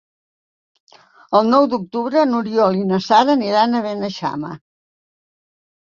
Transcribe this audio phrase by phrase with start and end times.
[1.39, 4.55] El nou d'octubre n'Oriol i na Sara aniran a Beneixama.